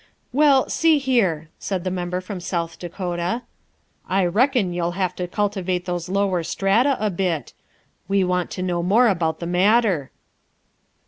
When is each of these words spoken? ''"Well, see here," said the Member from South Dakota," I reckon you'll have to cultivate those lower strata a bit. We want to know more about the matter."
''"Well, 0.41 0.67
see 0.67 0.97
here," 0.97 1.49
said 1.59 1.83
the 1.83 1.91
Member 1.91 2.21
from 2.21 2.39
South 2.39 2.79
Dakota," 2.79 3.43
I 4.09 4.25
reckon 4.25 4.73
you'll 4.73 4.93
have 4.93 5.15
to 5.17 5.27
cultivate 5.27 5.85
those 5.85 6.09
lower 6.09 6.41
strata 6.41 6.97
a 6.99 7.11
bit. 7.11 7.53
We 8.07 8.23
want 8.23 8.49
to 8.53 8.63
know 8.63 8.81
more 8.81 9.07
about 9.09 9.39
the 9.39 9.45
matter." 9.45 10.09